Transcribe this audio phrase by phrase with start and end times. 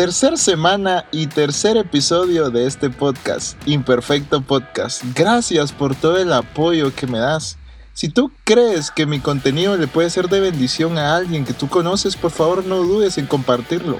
[0.00, 5.02] Tercer semana y tercer episodio de este podcast, Imperfecto Podcast.
[5.14, 7.58] Gracias por todo el apoyo que me das.
[7.92, 11.68] Si tú crees que mi contenido le puede ser de bendición a alguien que tú
[11.68, 13.98] conoces, por favor no dudes en compartirlo.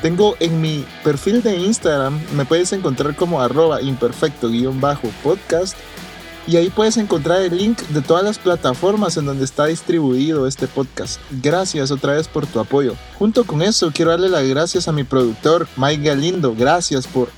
[0.00, 5.76] Tengo en mi perfil de Instagram, me puedes encontrar como arroba imperfecto-podcast
[6.48, 10.66] y ahí puedes encontrar el link de todas las plataformas en donde está distribuido este
[10.66, 11.20] podcast.
[11.42, 12.94] Gracias otra vez por tu apoyo.
[13.18, 16.54] Junto con eso, quiero darle las gracias a mi productor, Mike Galindo.
[16.56, 17.28] Gracias por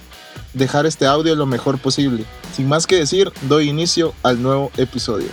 [0.54, 2.24] dejar este audio lo mejor posible.
[2.54, 5.26] Sin más que decir, doy inicio al nuevo episodio.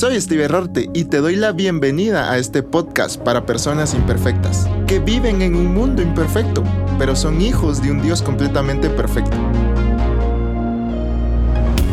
[0.00, 4.98] Soy Steve Rorte y te doy la bienvenida a este podcast para personas imperfectas, que
[4.98, 6.64] viven en un mundo imperfecto,
[6.98, 9.36] pero son hijos de un Dios completamente perfecto.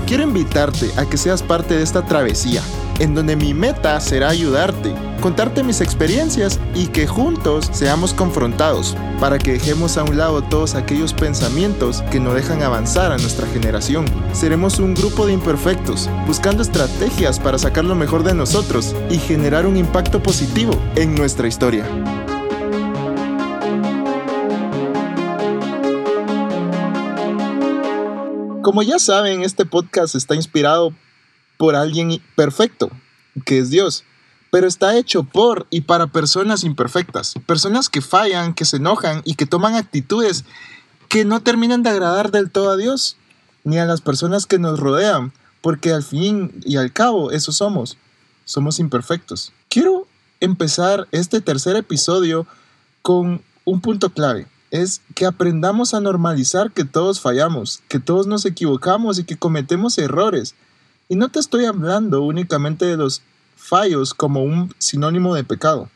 [0.08, 2.62] Quiero invitarte a que seas parte de esta travesía,
[3.00, 9.40] en donde mi meta será ayudarte, contarte mis experiencias y que juntos seamos confrontados para
[9.40, 14.06] que dejemos a un lado todos aquellos pensamientos que no dejan avanzar a nuestra generación.
[14.34, 19.66] Seremos un grupo de imperfectos, buscando estrategias para sacar lo mejor de nosotros y generar
[19.66, 21.86] un impacto positivo en nuestra historia.
[28.68, 30.92] Como ya saben, este podcast está inspirado
[31.58, 32.90] por alguien perfecto,
[33.46, 34.04] que es Dios,
[34.52, 39.36] pero está hecho por y para personas imperfectas, personas que fallan, que se enojan y
[39.36, 40.46] que toman actitudes
[41.10, 43.18] que no terminan de agradar del todo a Dios,
[43.64, 47.98] ni a las personas que nos rodean, porque al fin y al cabo eso somos,
[48.46, 49.54] somos imperfectos.
[49.70, 50.08] Quiero
[50.40, 52.46] empezar este tercer episodio
[53.02, 58.46] con un punto clave es que aprendamos a normalizar que todos fallamos, que todos nos
[58.46, 60.56] equivocamos y que cometemos errores.
[61.10, 63.22] Y no te estoy hablando únicamente de los
[63.56, 65.90] fallos como un sinónimo de pecado.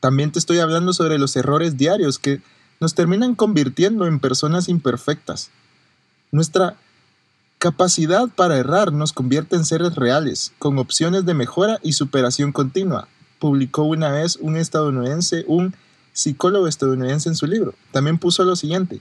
[0.00, 2.40] También te estoy hablando sobre los errores diarios que
[2.80, 5.50] nos terminan convirtiendo en personas imperfectas.
[6.32, 6.76] Nuestra
[7.58, 13.08] capacidad para errar nos convierte en seres reales, con opciones de mejora y superación continua.
[13.38, 15.74] Publicó una vez un estadounidense un
[16.12, 17.74] psicólogo estadounidense en su libro.
[17.92, 19.00] También puso lo siguiente.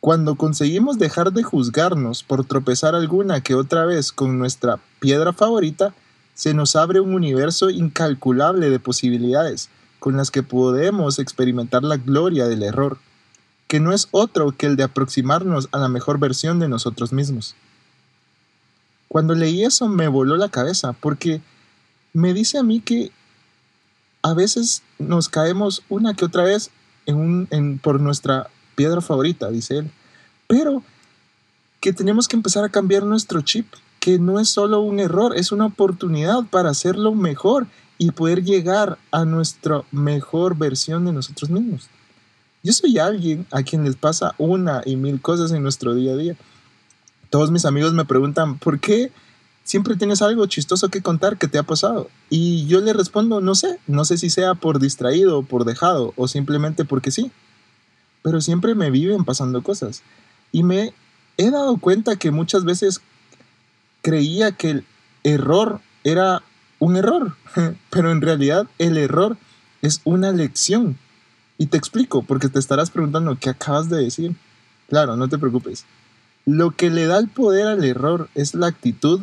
[0.00, 5.94] Cuando conseguimos dejar de juzgarnos por tropezar alguna que otra vez con nuestra piedra favorita,
[6.34, 12.46] se nos abre un universo incalculable de posibilidades con las que podemos experimentar la gloria
[12.46, 12.98] del error,
[13.66, 17.56] que no es otro que el de aproximarnos a la mejor versión de nosotros mismos.
[19.08, 21.40] Cuando leí eso me voló la cabeza porque
[22.12, 23.10] me dice a mí que
[24.22, 26.70] a veces nos caemos una que otra vez
[27.82, 29.90] por nuestra piedra favorita, dice él.
[30.46, 30.84] Pero
[31.80, 33.66] que tenemos que empezar a cambiar nuestro chip,
[33.98, 37.66] que no es solo un error, es una oportunidad para hacerlo mejor
[37.98, 41.88] y poder llegar a nuestra mejor versión de nosotros mismos.
[42.62, 46.16] Yo soy alguien a quien les pasa una y mil cosas en nuestro día a
[46.16, 46.36] día.
[47.30, 49.10] Todos mis amigos me preguntan, ¿por qué
[49.66, 52.08] siempre tienes algo chistoso que contar que te ha pasado.
[52.30, 56.28] Y yo le respondo, no sé, no sé si sea por distraído, por dejado o
[56.28, 57.30] simplemente porque sí.
[58.26, 60.02] Pero siempre me viven pasando cosas.
[60.50, 60.92] Y me
[61.36, 63.00] he dado cuenta que muchas veces
[64.02, 64.84] creía que el
[65.22, 66.42] error era
[66.80, 67.36] un error,
[67.90, 69.36] pero en realidad el error
[69.80, 70.98] es una lección.
[71.56, 74.34] Y te explico, porque te estarás preguntando qué acabas de decir.
[74.88, 75.84] Claro, no te preocupes.
[76.46, 79.20] Lo que le da el poder al error es la actitud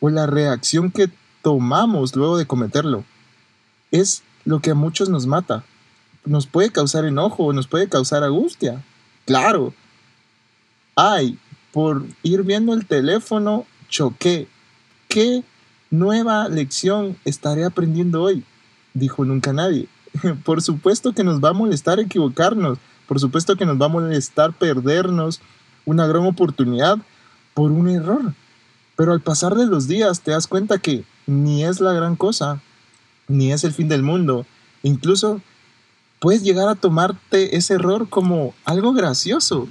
[0.00, 1.10] o la reacción que
[1.42, 3.04] tomamos luego de cometerlo.
[3.90, 5.64] Es lo que a muchos nos mata.
[6.28, 8.84] Nos puede causar enojo, o nos puede causar angustia.
[9.24, 9.72] Claro.
[10.94, 11.38] Ay,
[11.72, 14.46] por ir viendo el teléfono, choqué.
[15.08, 15.42] ¿Qué
[15.90, 18.44] nueva lección estaré aprendiendo hoy?
[18.92, 19.88] Dijo nunca nadie.
[20.44, 22.78] Por supuesto que nos va a molestar equivocarnos.
[23.06, 25.40] Por supuesto que nos va a molestar perdernos
[25.86, 26.98] una gran oportunidad
[27.54, 28.34] por un error.
[28.96, 32.60] Pero al pasar de los días te das cuenta que ni es la gran cosa,
[33.28, 34.44] ni es el fin del mundo.
[34.82, 35.40] Incluso
[36.18, 39.68] puedes llegar a tomarte ese error como algo gracioso.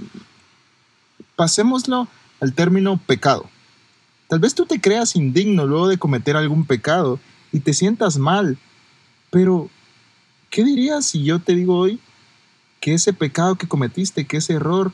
[1.36, 2.08] Pasémoslo
[2.40, 3.50] al término pecado.
[4.28, 7.20] Tal vez tú te creas indigno luego de cometer algún pecado
[7.52, 8.58] y te sientas mal,
[9.32, 9.70] pero
[10.50, 12.00] ¿qué dirías si yo te digo hoy
[12.82, 14.92] que ese pecado que cometiste, que ese error,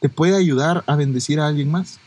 [0.00, 1.98] te puede ayudar a bendecir a alguien más?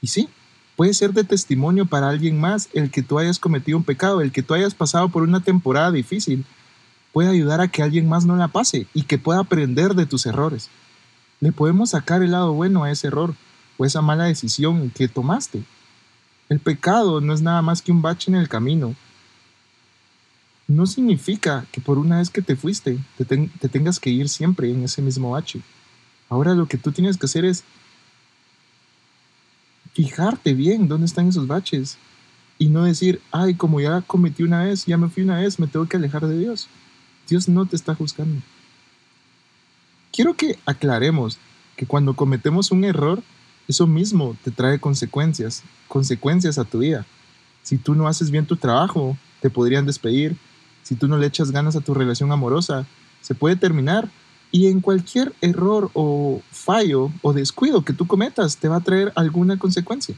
[0.00, 0.28] Y sí,
[0.76, 4.32] puede ser de testimonio para alguien más el que tú hayas cometido un pecado, el
[4.32, 6.44] que tú hayas pasado por una temporada difícil.
[7.14, 10.26] Puede ayudar a que alguien más no la pase y que pueda aprender de tus
[10.26, 10.68] errores.
[11.38, 13.36] Le podemos sacar el lado bueno a ese error
[13.78, 15.62] o esa mala decisión que tomaste.
[16.48, 18.96] El pecado no es nada más que un bache en el camino.
[20.66, 24.68] no significa que por una vez que te fuiste te, te tengas que ir siempre
[24.68, 25.60] en ese mismo bache.
[26.28, 27.62] Ahora lo que tú tienes que hacer es
[29.92, 31.96] fijarte bien dónde están esos baches
[32.58, 35.68] y no decir, ay, como ya cometí una vez, ya me fui una vez, me
[35.68, 36.68] tengo que alejar de Dios.
[37.28, 38.40] Dios no te está juzgando.
[40.12, 41.38] Quiero que aclaremos
[41.76, 43.22] que cuando cometemos un error,
[43.66, 47.06] eso mismo te trae consecuencias, consecuencias a tu vida.
[47.62, 50.36] Si tú no haces bien tu trabajo, te podrían despedir.
[50.82, 52.86] Si tú no le echas ganas a tu relación amorosa,
[53.22, 54.10] se puede terminar.
[54.52, 59.12] Y en cualquier error o fallo o descuido que tú cometas, te va a traer
[59.16, 60.14] alguna consecuencia.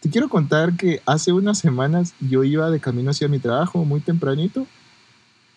[0.00, 4.00] Te quiero contar que hace unas semanas yo iba de camino hacia mi trabajo muy
[4.00, 4.66] tempranito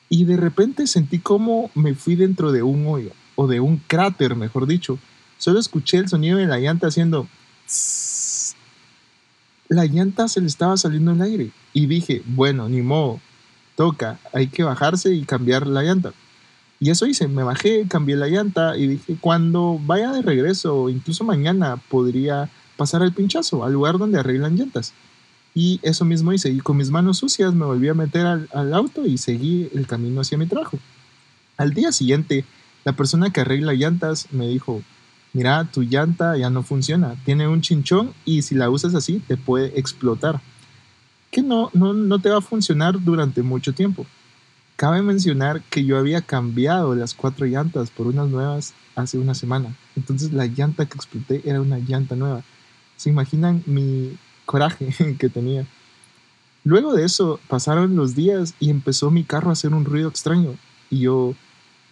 [0.09, 4.35] y de repente sentí como me fui dentro de un hoyo o de un cráter,
[4.35, 4.99] mejor dicho.
[5.37, 7.27] Solo escuché el sonido de la llanta haciendo...
[9.69, 13.19] La llanta se le estaba saliendo el aire y dije, bueno, ni modo,
[13.75, 16.13] toca, hay que bajarse y cambiar la llanta.
[16.79, 21.23] Y eso hice, me bajé, cambié la llanta y dije, cuando vaya de regreso, incluso
[21.23, 24.93] mañana, podría pasar al pinchazo, al lugar donde arreglan llantas.
[25.59, 29.07] Y eso mismo hice, y con mis manos sucias me volví a meter al, auto
[29.07, 30.77] y seguí el camino hacia mi trabajo.
[31.57, 32.45] Al día siguiente,
[32.85, 34.83] la persona que arregla llantas me dijo,
[35.33, 39.35] mira, tu llanta ya no funciona, tiene un chinchón y si la usas así te
[39.35, 40.41] puede explotar.
[41.31, 44.05] Que no, no, no te va a funcionar durante mucho tiempo.
[44.75, 49.75] Cabe mencionar que yo había cambiado las cuatro llantas por unas nuevas hace una semana.
[49.95, 52.43] Entonces la llanta que exploté era una llanta nueva.
[52.95, 54.15] ¿Se imaginan mi
[54.47, 55.67] coraje que tenía?
[56.63, 60.55] Luego de eso pasaron los días y empezó mi carro a hacer un ruido extraño.
[60.89, 61.35] Y yo,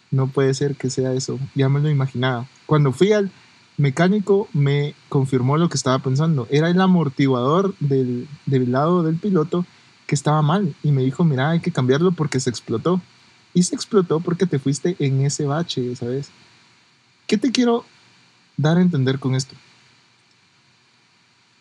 [0.10, 1.40] no puede ser que sea eso.
[1.54, 2.48] Ya me lo imaginaba.
[2.66, 3.32] Cuando fui al
[3.78, 6.48] mecánico me confirmó lo que estaba pensando.
[6.50, 9.66] Era el amortiguador del, del lado del piloto
[10.08, 13.02] que estaba mal y me dijo, mira, hay que cambiarlo porque se explotó.
[13.54, 16.30] Y se explotó porque te fuiste en ese bache, ¿sabes?
[17.28, 17.86] ¿Qué te quiero
[18.58, 19.56] dar a entender con esto?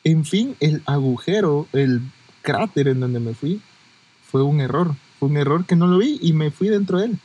[0.04, 2.02] En fin, el agujero, el
[2.42, 3.60] cráter en donde me fui,
[4.30, 4.94] fue un error.
[5.18, 7.18] Fue un error que no lo vi y me fui dentro de él.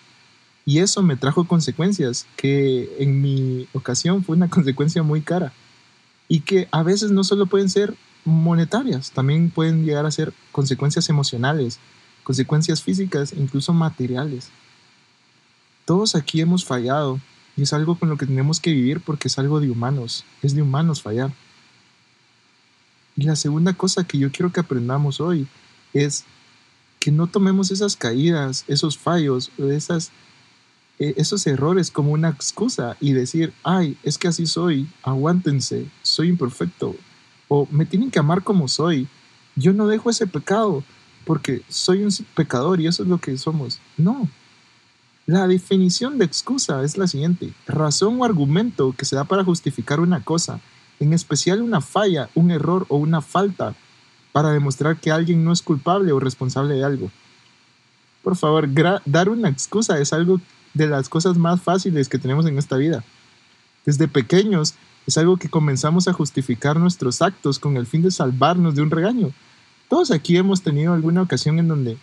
[0.66, 5.52] Y eso me trajo consecuencias que en mi ocasión fue una consecuencia muy cara.
[6.28, 11.10] Y que a veces no solo pueden ser monetarias, también pueden llegar a ser consecuencias
[11.10, 11.80] emocionales,
[12.24, 14.50] consecuencias físicas, incluso materiales.
[15.86, 17.20] Todos aquí hemos fallado
[17.58, 20.54] y es algo con lo que tenemos que vivir porque es algo de humanos, es
[20.54, 21.32] de humanos fallar.
[23.20, 25.46] Y la segunda cosa que yo quiero que aprendamos hoy
[25.92, 26.24] es
[27.02, 30.12] que no tomemos esas caídas, esos fallos, esas,
[31.00, 36.30] e, esos errores como una excusa y decir, ay, es que así soy, aguántense, soy
[36.30, 36.96] imperfecto,
[37.50, 39.10] o me tienen que amar como soy.
[39.58, 40.86] Yo no dejo ese pecado
[41.26, 43.82] porque soy un pecador y eso es lo que somos.
[43.98, 44.30] No.
[45.26, 47.52] La definición de excusa es la siguiente.
[47.68, 50.62] Razón o argumento que se da para justificar una cosa,
[51.00, 53.76] en especial una falla, un error o una falta,
[54.32, 57.12] para demostrar que alguien no es culpable o responsable de algo.
[58.24, 58.70] Por favor,
[59.06, 60.40] dar una excusa es algo
[60.74, 63.04] de las cosas más fáciles que tenemos en esta vida.
[63.86, 64.76] Desde pequeños
[65.08, 68.92] es algo que comenzamos a justificar nuestros actos con el fin de salvarnos de un
[68.92, 69.32] regaño.
[69.88, 71.98] Todos aquí hemos tenido alguna ocasión en donde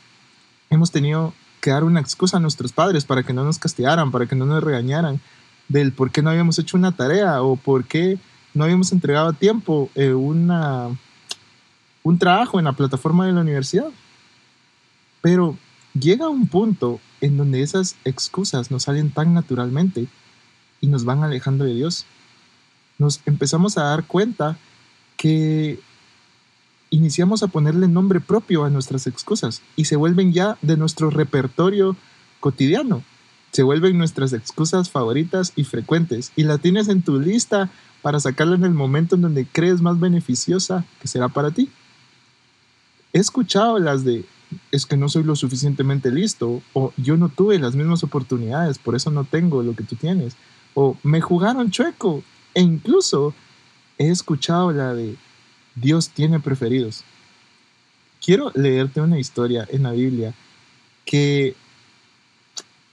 [0.70, 4.26] hemos tenido que dar una excusa a nuestros padres para que no nos castigaran, para
[4.26, 5.20] que no nos regañaran,
[5.68, 8.18] del por qué no habíamos hecho una tarea o por qué
[8.56, 10.88] no habíamos entregado a tiempo eh, una,
[12.02, 13.90] un trabajo en la plataforma de la universidad.
[15.20, 15.56] Pero
[15.98, 20.06] llega un punto en donde esas excusas nos salen tan naturalmente
[20.80, 22.06] y nos van alejando de Dios
[22.98, 24.56] nos empezamos a dar cuenta
[25.16, 25.78] que
[26.90, 31.96] iniciamos a ponerle nombre propio a nuestras excusas y se vuelven ya de nuestro repertorio
[32.40, 33.02] cotidiano.
[33.56, 37.70] Se vuelven nuestras excusas favoritas y frecuentes y la tienes en tu lista
[38.02, 41.70] para sacarla en el momento en donde crees más beneficiosa que será para ti.
[43.14, 44.26] He escuchado las de
[44.72, 48.94] es que no soy lo suficientemente listo o yo no tuve las mismas oportunidades, por
[48.94, 50.36] eso no tengo lo que tú tienes
[50.74, 52.22] o me jugaron chueco
[52.52, 53.32] e incluso
[53.96, 55.16] he escuchado la de
[55.76, 57.04] Dios tiene preferidos.
[58.22, 60.34] Quiero leerte una historia en la Biblia
[61.06, 61.56] que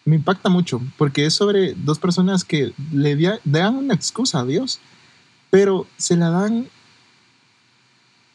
[0.06, 4.80] me impacta mucho porque es sobre dos personas que le dan una excusa a Dios,
[5.50, 6.68] pero se la dan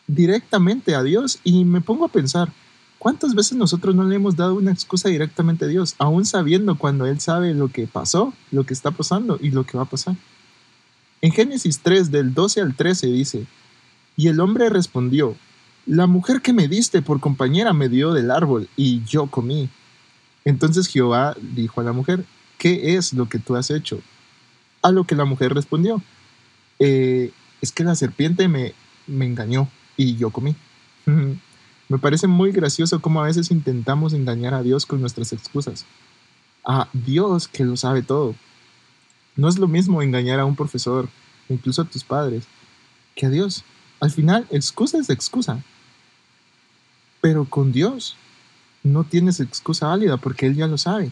[0.07, 2.51] directamente a Dios y me pongo a pensar,
[2.99, 7.07] ¿cuántas veces nosotros no le hemos dado una excusa directamente a Dios, aún sabiendo cuando
[7.07, 10.17] Él sabe lo que pasó, lo que está pasando y lo que va a pasar?
[11.21, 13.47] En Génesis 3 del 12 al 13 dice,
[14.17, 15.37] y el hombre respondió,
[15.87, 19.71] la mujer que me diste por compañera me dio del árbol y yo comí.
[20.45, 22.25] Entonces Jehová dijo a la mujer,
[22.59, 24.01] ¿qué es lo que tú has hecho?
[24.83, 26.03] A lo que la mujer respondió,
[26.79, 28.75] eh, es que la serpiente me,
[29.07, 30.55] me engañó y yo comí.
[31.89, 35.87] me parece muy gracioso cómo a veces intentamos engañar a Dios con nuestras excusas.
[36.65, 38.35] A Dios que lo sabe todo.
[39.37, 41.09] No es lo mismo engañar a un profesor,
[41.49, 42.45] incluso a tus padres,
[43.15, 43.65] que a Dios.
[44.01, 45.63] Al final, excusa es excusa.
[47.21, 48.17] Pero con Dios
[48.89, 51.11] no tienes excusa válida porque Él ya lo sabe.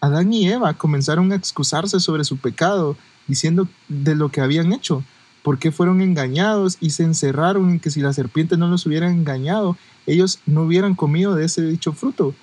[0.00, 2.96] Adán y Eva comenzaron a excusarse sobre su pecado
[3.28, 5.04] diciendo de lo que habían hecho,
[5.42, 9.10] por qué fueron engañados y se encerraron en que si la serpiente no los hubiera
[9.10, 9.76] engañado,
[10.06, 12.34] ellos no hubieran comido de ese dicho fruto.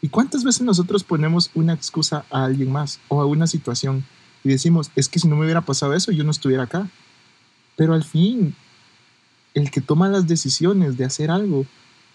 [0.00, 4.04] ¿Y cuántas veces nosotros ponemos una excusa a alguien más o a una situación
[4.42, 6.88] y decimos, es que si no me hubiera pasado eso, yo no estuviera acá?
[7.76, 8.54] Pero al fin,
[9.54, 11.66] el que toma las decisiones de hacer algo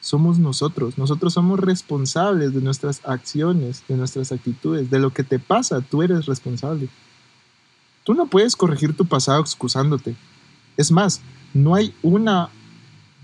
[0.01, 0.97] somos nosotros.
[0.97, 6.03] Nosotros somos responsables de nuestras acciones, de nuestras actitudes, de lo que te pasa, tú
[6.03, 6.89] eres responsable.
[8.03, 10.15] Tú no puedes corregir tu pasado excusándote.
[10.77, 11.21] Es más,
[11.53, 12.49] no hay una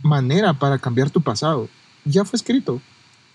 [0.01, 1.69] manera para cambiar tu pasado.
[2.03, 2.81] Ya fue escrito.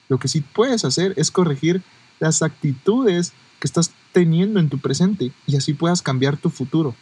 [0.08, 1.82] Lo que sí puedes hacer es corregir
[2.20, 6.94] las actitudes que estás teniendo en tu presente y así puedas cambiar tu futuro.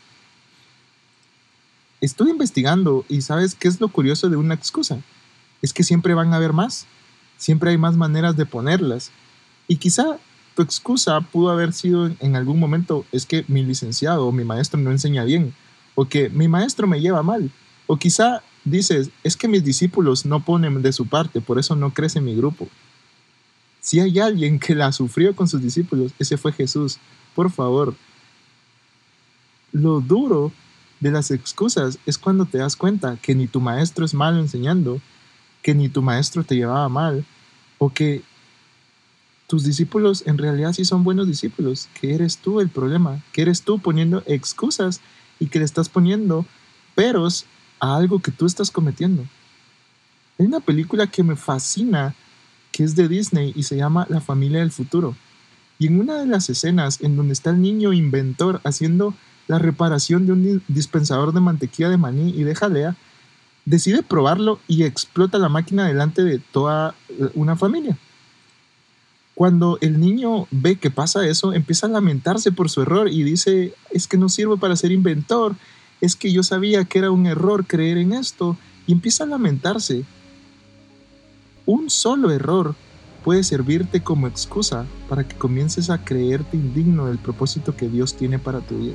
[2.00, 5.00] Estoy investigando y sabes qué es lo curioso de una excusa
[5.62, 6.86] es que siempre van a haber más,
[7.36, 9.10] siempre hay más maneras de ponerlas.
[9.68, 10.18] Y quizá
[10.54, 14.80] tu excusa pudo haber sido en algún momento, es que mi licenciado o mi maestro
[14.80, 15.54] no enseña bien,
[15.94, 17.50] o que mi maestro me lleva mal,
[17.86, 21.92] o quizá dices, es que mis discípulos no ponen de su parte, por eso no
[21.92, 22.68] crece mi grupo.
[23.80, 26.98] Si hay alguien que la sufrió con sus discípulos, ese fue Jesús.
[27.34, 27.94] Por favor,
[29.72, 30.52] lo duro
[31.00, 35.00] de las excusas es cuando te das cuenta que ni tu maestro es malo enseñando,
[35.66, 37.24] que ni tu maestro te llevaba mal
[37.78, 38.22] o que
[39.48, 43.62] tus discípulos en realidad sí son buenos discípulos, que eres tú el problema, que eres
[43.62, 45.00] tú poniendo excusas
[45.40, 46.46] y que le estás poniendo
[46.94, 47.46] peros
[47.80, 49.24] a algo que tú estás cometiendo.
[50.38, 52.14] Hay una película que me fascina,
[52.70, 55.16] que es de Disney y se llama La familia del futuro.
[55.80, 59.14] Y en una de las escenas en donde está el niño inventor haciendo
[59.48, 62.96] la reparación de un dispensador de mantequilla de maní y de jalea,
[63.66, 67.98] decide probarlo y explota la máquina delante de toda eh, una familia.
[69.34, 73.74] Cuando el niño ve que pasa eso, empieza a lamentarse por su error y dice,
[73.90, 75.56] es que no sirvo para ser inventor,
[76.00, 78.56] es que yo sabía que era un error creer en esto,
[78.86, 80.04] y empieza a lamentarse.
[81.66, 82.74] Un solo error
[83.24, 88.38] puede servirte como excusa para que comiences a creerte indigno del propósito que Dios tiene
[88.38, 88.94] para tu vida.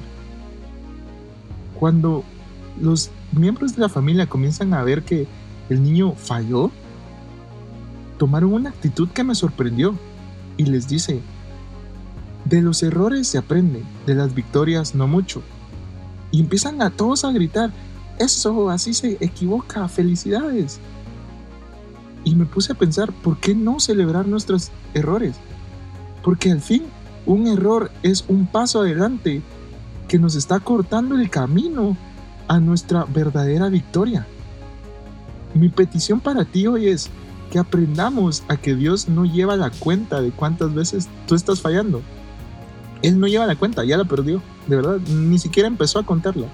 [1.77, 2.23] Cuando
[2.79, 5.27] los miembros de la familia comienzan a ver que
[5.69, 6.71] el niño falló,
[8.17, 9.95] tomaron una actitud que me sorprendió
[10.57, 11.21] y les dice,
[12.45, 15.41] de los errores se aprende, de las victorias no mucho.
[16.31, 17.71] Y empiezan a todos a gritar,
[18.19, 20.79] eso, así se equivoca, felicidades.
[22.23, 25.35] Y me puse a pensar, ¿por qué no celebrar nuestros errores?
[26.23, 26.83] Porque al fin
[27.25, 29.41] un error es un paso adelante
[30.07, 31.95] que nos está cortando el camino
[32.51, 34.27] a nuestra verdadera victoria.
[35.53, 37.09] Mi petición para ti hoy es
[37.49, 42.01] que aprendamos a que Dios no lleva la cuenta de cuántas veces tú estás fallando.
[43.03, 46.47] Él no lleva la cuenta, ya la perdió, de verdad, ni siquiera empezó a contarla.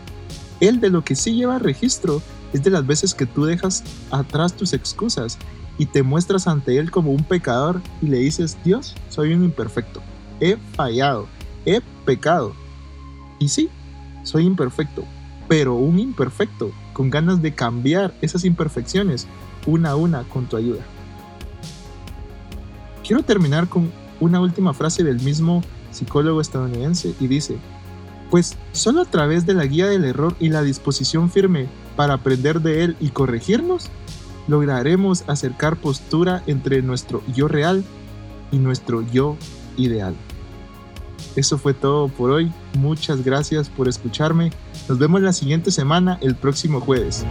[0.60, 2.22] Él de lo que sí lleva registro
[2.54, 5.39] es de las veces que tú dejas atrás tus excusas
[5.80, 10.04] y te muestras ante Él como un pecador y le dices, Dios, soy un imperfecto,
[10.42, 11.27] he fallado,
[11.66, 12.54] he pecado.
[13.39, 13.68] Y sí,
[14.22, 15.04] soy imperfecto,
[15.48, 19.27] pero un imperfecto, con ganas de cambiar esas imperfecciones
[19.66, 20.82] una a una con tu ayuda.
[23.06, 25.62] Quiero terminar con una última frase del mismo
[25.92, 27.58] psicólogo estadounidense y dice,
[28.30, 32.62] pues solo a través de la guía del error y la disposición firme para aprender
[32.62, 33.89] de él y corregirnos,
[34.48, 37.84] lograremos acercar postura entre nuestro yo real
[38.51, 39.38] y nuestro yo
[39.77, 40.16] ideal.
[41.38, 42.51] Eso fue todo por hoy.
[42.79, 44.51] Muchas gracias por escucharme.
[44.89, 47.25] Nos vemos la siguiente semana, el próximo jueves.